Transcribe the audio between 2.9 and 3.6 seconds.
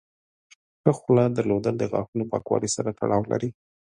تړاو لري.